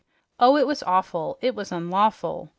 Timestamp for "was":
0.65-0.81, 1.53-1.71